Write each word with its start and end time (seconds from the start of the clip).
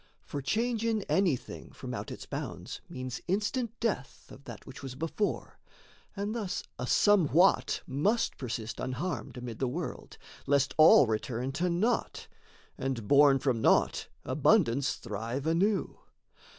For 0.23 0.41
change 0.41 0.83
in 0.83 1.03
anything 1.03 1.69
from 1.73 1.93
out 1.93 2.09
its 2.09 2.25
bounds 2.25 2.81
Means 2.89 3.21
instant 3.27 3.79
death 3.79 4.31
of 4.31 4.45
that 4.45 4.65
which 4.65 4.81
was 4.81 4.95
before; 4.95 5.59
And 6.15 6.33
thus 6.33 6.63
a 6.79 6.87
somewhat 6.87 7.83
must 7.85 8.39
persist 8.39 8.79
unharmed 8.79 9.37
Amid 9.37 9.59
the 9.59 9.67
world, 9.67 10.17
lest 10.47 10.73
all 10.75 11.05
return 11.05 11.51
to 11.51 11.69
naught, 11.69 12.27
And, 12.79 13.07
born 13.07 13.37
from 13.37 13.61
naught, 13.61 14.07
abundance 14.25 14.95
thrive 14.95 15.45
anew. 15.45 15.99